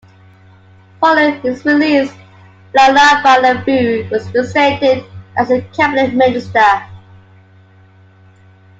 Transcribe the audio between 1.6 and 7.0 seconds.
release, Lalabalavu was reinstated as a Cabinet Minister.